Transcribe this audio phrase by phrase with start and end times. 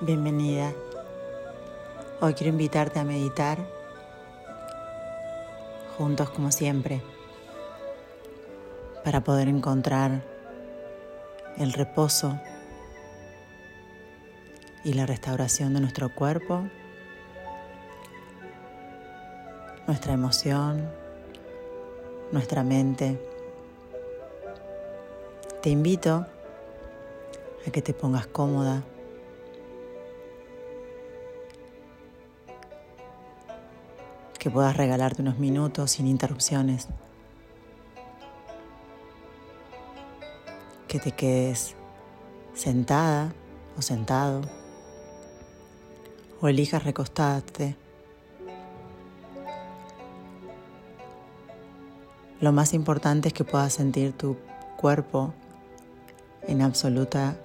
[0.00, 0.72] Bienvenida.
[2.20, 3.58] Hoy quiero invitarte a meditar
[5.96, 7.02] juntos como siempre
[9.02, 10.22] para poder encontrar
[11.56, 12.38] el reposo
[14.84, 16.68] y la restauración de nuestro cuerpo,
[19.88, 20.88] nuestra emoción,
[22.30, 23.20] nuestra mente.
[25.60, 26.24] Te invito
[27.66, 28.84] a que te pongas cómoda
[34.48, 36.88] que puedas regalarte unos minutos sin interrupciones,
[40.86, 41.74] que te quedes
[42.54, 43.34] sentada
[43.76, 44.40] o sentado
[46.40, 47.76] o elijas recostarte.
[52.40, 54.38] Lo más importante es que puedas sentir tu
[54.78, 55.34] cuerpo
[56.46, 57.36] en absoluta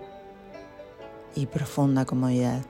[1.36, 2.62] y profunda comodidad.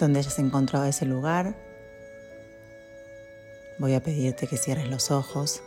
[0.00, 1.54] Donde hayas encontrado ese lugar,
[3.78, 5.62] voy a pedirte que cierres los ojos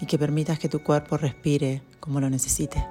[0.00, 2.84] y que permitas que tu cuerpo respire como lo necesite.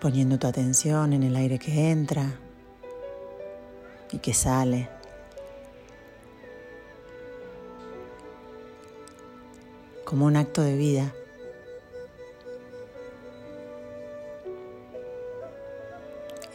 [0.00, 2.26] Poniendo tu atención en el aire que entra
[4.12, 4.88] y que sale.
[10.04, 11.14] Como un acto de vida.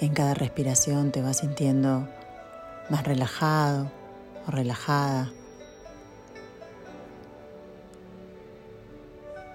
[0.02, 2.08] En cada respiración te vas sintiendo
[2.90, 3.92] más relajado
[4.48, 5.30] o relajada.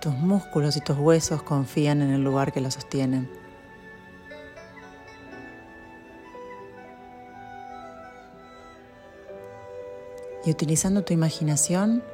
[0.02, 3.30] Tus músculos y tus huesos confían en el lugar que los sostienen.
[10.44, 12.04] Y utilizando tu imaginación,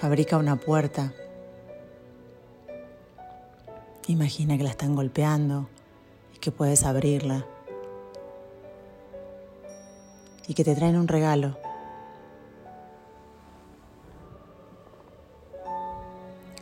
[0.00, 1.14] fabrica una puerta
[4.08, 5.68] Imagina que la están golpeando
[6.34, 7.46] y que puedes abrirla.
[10.48, 11.56] Y que te traen un regalo.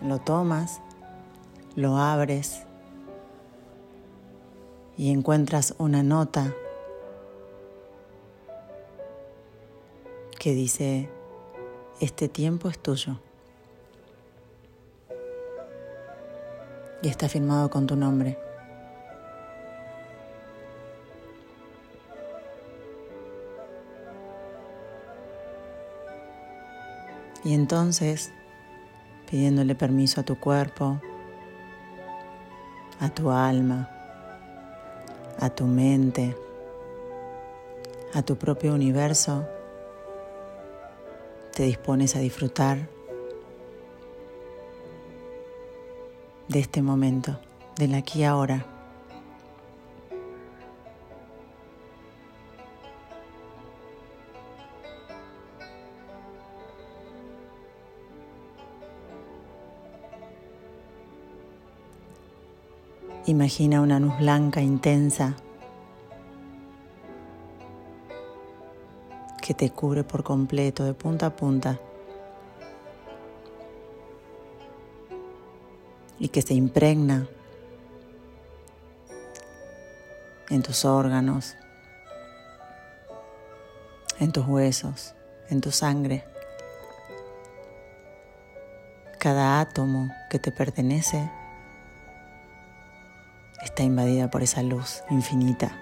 [0.03, 0.81] Lo tomas,
[1.77, 2.67] lo abres
[5.01, 6.55] y encuentras una nota
[10.39, 11.09] que dice,
[12.01, 13.19] este tiempo es tuyo.
[17.03, 18.39] Y está firmado con tu nombre.
[27.43, 28.31] Y entonces,
[29.31, 31.01] pidiéndole permiso a tu cuerpo,
[33.01, 33.89] a tu alma,
[35.39, 36.37] a tu mente,
[38.13, 39.49] a tu propio universo,
[41.55, 42.89] te dispones a disfrutar
[46.51, 47.39] de este momento,
[47.77, 48.67] del aquí ahora.
[63.27, 65.37] Imagina una luz blanca intensa
[69.41, 71.79] que te cubre por completo de punta a punta.
[76.21, 77.27] Y que se impregna
[80.51, 81.57] en tus órganos,
[84.21, 85.15] en tus huesos,
[85.49, 86.25] en tu sangre.
[89.19, 91.31] Cada átomo que te pertenece
[93.63, 95.73] está invadida por esa luz infinita,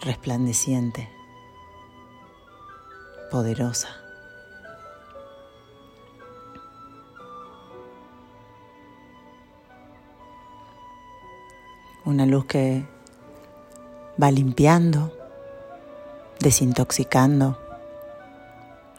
[0.00, 1.08] resplandeciente,
[3.30, 4.01] poderosa.
[12.04, 12.84] Una luz que
[14.20, 15.12] va limpiando,
[16.40, 17.58] desintoxicando,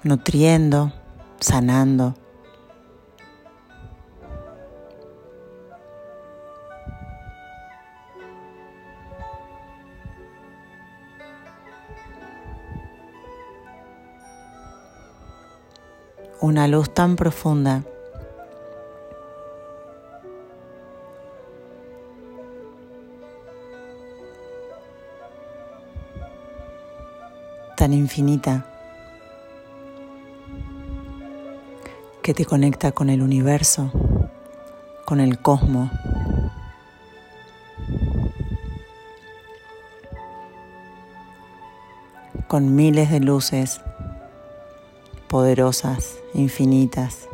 [0.03, 0.93] nutriendo,
[1.39, 2.15] sanando.
[16.39, 17.83] Una luz tan profunda
[27.83, 28.65] tan infinita
[32.21, 33.91] que te conecta con el universo,
[35.03, 35.91] con el cosmos.
[42.47, 43.81] con miles de luces
[45.27, 47.27] poderosas, infinitas.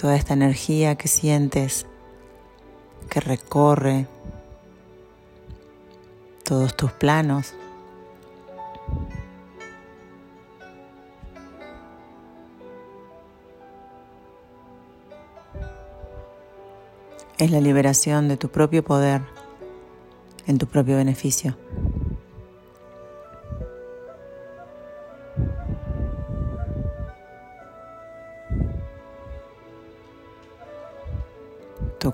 [0.00, 1.84] Toda esta energía que sientes,
[3.10, 4.06] que recorre
[6.44, 7.54] todos tus planos.
[17.40, 19.22] es la liberación de tu propio poder
[20.46, 21.56] en tu propio beneficio.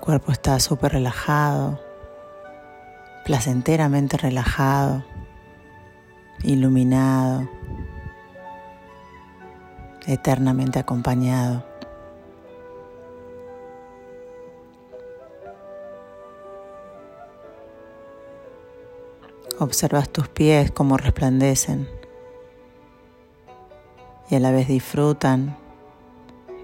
[0.07, 1.81] Cuerpo está súper relajado,
[3.25, 5.03] placenteramente relajado,
[6.43, 7.49] iluminado,
[10.05, 11.65] eternamente acompañado.
[19.59, 21.85] Observas tus pies como resplandecen
[24.29, 25.57] y a la vez disfrutan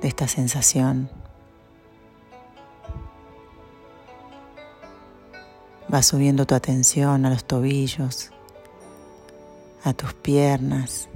[0.01, 1.23] de esta sensación.
[5.88, 8.32] Vas subiendo tu atención a los tobillos,
[9.84, 11.08] a tus piernas,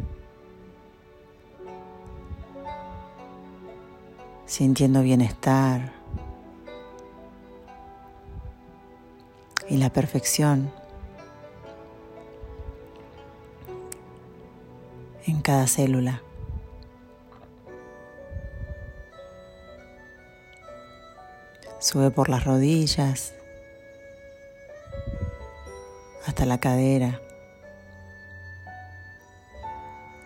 [4.45, 5.93] sintiendo bienestar
[9.69, 10.71] y la perfección
[15.25, 16.21] en cada célula.
[21.79, 23.33] Sube por las rodillas
[26.37, 27.19] hasta la cadera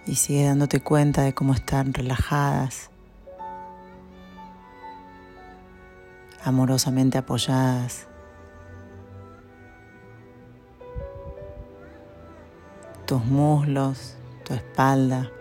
[0.05, 2.89] y sigue dándote cuenta de cómo están relajadas,
[6.43, 8.07] amorosamente apoyadas.
[13.05, 14.17] Tus muslos
[14.49, 15.31] espalda.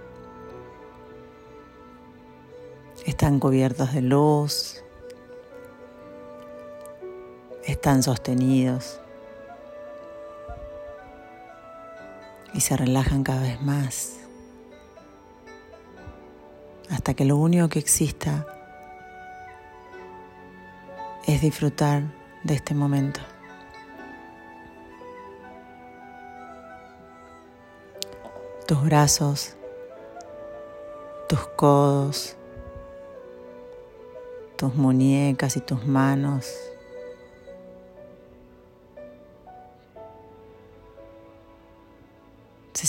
[3.07, 4.85] Están cubiertos de luz,
[7.65, 9.01] están sostenidos
[12.61, 14.19] y se relajan cada vez más
[16.91, 18.47] hasta que lo único que exista
[21.27, 22.03] es disfrutar
[22.45, 23.21] de este momento.
[28.67, 29.57] tus brazos,
[31.29, 32.37] tus codos,
[34.57, 36.70] tus muñecas y tus manos.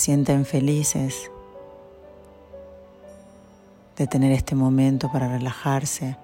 [0.01, 1.30] Sienten felices
[3.98, 6.18] de tener este momento para relajarse,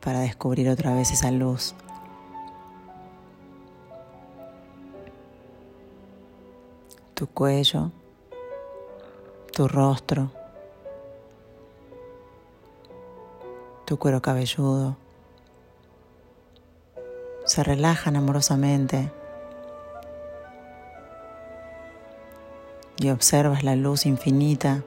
[0.00, 1.74] para descubrir otra vez esa luz.
[7.14, 7.92] tu cuello,
[9.50, 10.30] tu rostro,
[13.86, 14.98] tu cuero cabelludo.
[17.46, 19.10] Se relajan amorosamente
[22.98, 24.82] y observas la luz infinita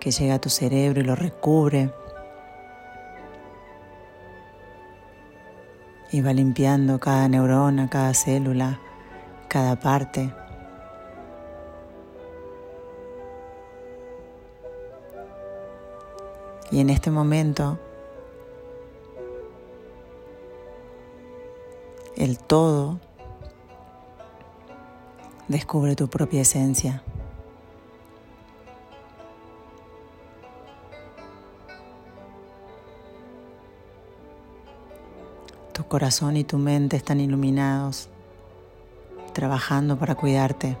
[0.00, 1.92] que llega a tu cerebro y lo recubre
[6.10, 8.80] y va limpiando cada neurona, cada célula,
[9.48, 10.32] cada parte.
[16.70, 17.78] Y en este momento,
[22.16, 23.00] el todo
[25.48, 27.02] descubre tu propia esencia.
[35.72, 38.08] Tu corazón y tu mente están iluminados,
[39.32, 40.76] trabajando para cuidarte.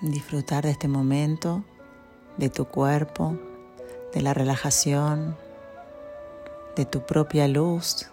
[0.00, 1.64] Disfrutar de este momento,
[2.36, 3.36] de tu cuerpo,
[4.12, 5.36] de la relajación,
[6.76, 8.08] de tu propia luz,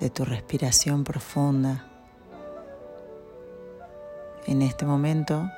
[0.00, 1.88] de tu respiración profunda.
[4.46, 5.48] En este momento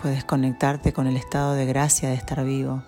[0.00, 2.82] puedes conectarte con el estado de gracia de estar vivo.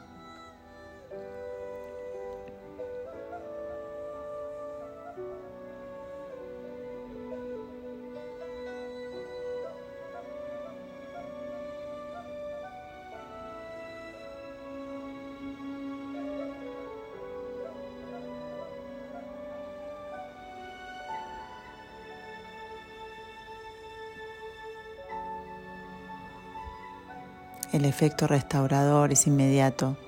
[27.77, 29.99] El efecto restaurador es inmediato.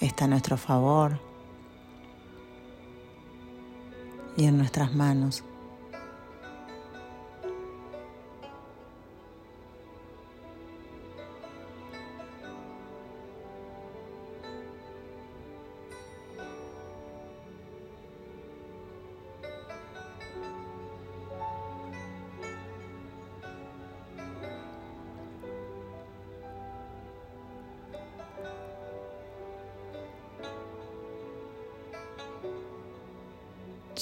[0.00, 1.20] Está a nuestro favor
[4.34, 5.44] y en nuestras manos.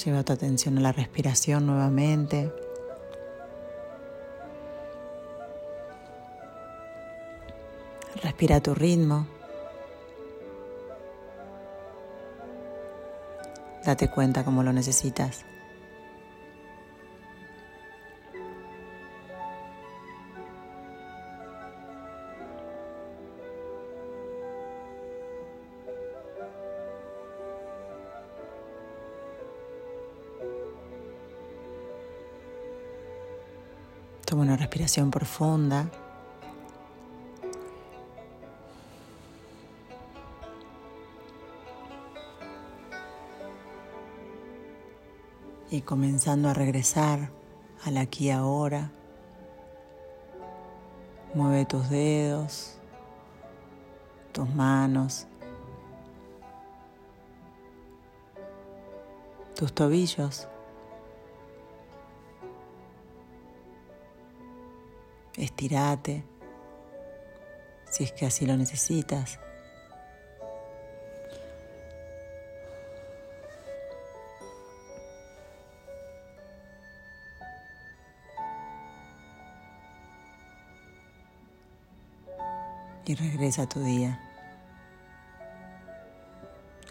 [0.03, 2.51] Lleva tu atención a la respiración nuevamente.
[8.23, 9.27] Respira a tu ritmo.
[13.85, 15.45] Date cuenta cómo lo necesitas.
[34.31, 35.91] Toma una respiración profunda.
[45.69, 47.29] Y comenzando a regresar
[47.83, 48.89] al aquí ahora,
[51.33, 52.77] mueve tus dedos,
[54.31, 55.27] tus manos,
[59.57, 60.47] tus tobillos.
[65.43, 66.23] Estirate
[67.89, 69.39] si es que así lo necesitas.
[83.05, 84.21] Y regresa a tu día.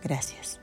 [0.02, 0.60] Gracias.